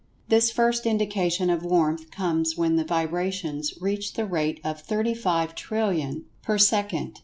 This 0.29 0.49
first 0.49 0.87
indication 0.87 1.51
of 1.51 1.63
warmth 1.63 2.09
comes 2.09 2.57
when 2.57 2.75
the 2.75 2.83
vibrations 2.83 3.75
reach 3.79 4.13
the 4.13 4.25
rate 4.25 4.59
of 4.63 4.81
35,000,000,000,000 4.81 6.23
per 6.41 6.57
second. 6.57 7.19